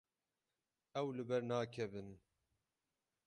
[0.99, 2.09] Ew li ber nakevin.